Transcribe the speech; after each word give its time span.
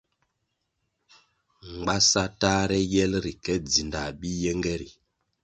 Mgbasa 1.69 2.23
tahre 2.41 2.79
yel 2.93 3.11
ri 3.23 3.33
ke 3.43 3.53
dzindah 3.69 4.09
bi 4.19 4.29
yenge 4.43 4.73
ri. 4.81 4.89